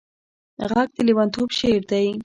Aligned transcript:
غږ 0.71 0.89
د 0.95 0.97
لېونتوب 1.07 1.49
شعر 1.57 1.81
دی 1.91 2.05